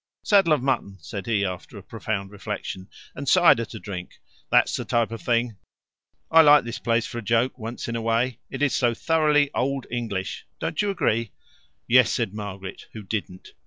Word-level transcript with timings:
"Saddle 0.23 0.53
of 0.53 0.63
mutton," 0.63 0.97
said 0.99 1.27
he 1.27 1.45
after 1.45 1.79
profound 1.79 2.31
reflection: 2.31 2.89
"and 3.13 3.29
cider 3.29 3.65
to 3.65 3.77
drink. 3.77 4.19
That's 4.49 4.75
the 4.75 4.83
type 4.83 5.11
of 5.11 5.21
thing. 5.21 5.57
I 6.31 6.41
like 6.41 6.63
this 6.63 6.79
place, 6.79 7.05
for 7.05 7.19
a 7.19 7.21
joke, 7.21 7.59
once 7.59 7.87
in 7.87 7.95
a 7.95 8.01
way. 8.01 8.39
It 8.49 8.63
is 8.63 8.73
so 8.73 8.95
thoroughly 8.95 9.51
Old 9.53 9.85
English. 9.91 10.47
Don't 10.59 10.81
you 10.81 10.89
agree?" 10.89 11.33
"Yes," 11.87 12.11
said 12.11 12.33
Margaret, 12.33 12.87
who 12.93 13.03
didn't. 13.03 13.49